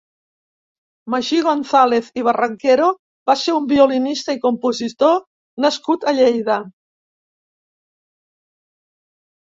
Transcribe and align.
Magí 1.13 1.41
González 1.47 2.07
i 2.19 2.23
Barranquero 2.27 2.87
va 3.31 3.35
ser 3.41 3.55
un 3.57 3.67
violinista 3.73 4.35
i 4.37 4.39
compositor 4.47 5.21
nascut 5.67 6.09
a 6.09 6.15
Lleida. 6.21 6.57